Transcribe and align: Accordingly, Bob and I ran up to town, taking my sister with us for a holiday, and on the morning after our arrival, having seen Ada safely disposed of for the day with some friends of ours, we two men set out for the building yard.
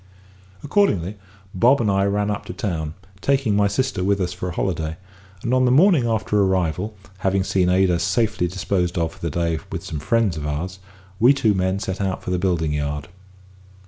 Accordingly, 0.63 1.17
Bob 1.53 1.79
and 1.79 1.91
I 1.91 2.05
ran 2.05 2.31
up 2.31 2.45
to 2.45 2.53
town, 2.53 2.95
taking 3.21 3.55
my 3.55 3.67
sister 3.67 4.03
with 4.03 4.19
us 4.19 4.33
for 4.33 4.49
a 4.49 4.53
holiday, 4.53 4.97
and 5.43 5.53
on 5.53 5.65
the 5.65 5.71
morning 5.71 6.07
after 6.07 6.39
our 6.39 6.47
arrival, 6.47 6.95
having 7.19 7.43
seen 7.43 7.69
Ada 7.69 7.99
safely 7.99 8.47
disposed 8.47 8.97
of 8.97 9.13
for 9.13 9.19
the 9.19 9.29
day 9.29 9.59
with 9.71 9.83
some 9.85 9.99
friends 9.99 10.37
of 10.37 10.47
ours, 10.47 10.79
we 11.19 11.35
two 11.35 11.53
men 11.53 11.77
set 11.77 12.01
out 12.01 12.23
for 12.23 12.31
the 12.31 12.39
building 12.39 12.73
yard. 12.73 13.09